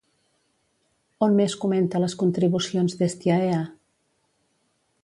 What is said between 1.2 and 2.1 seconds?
On més comenta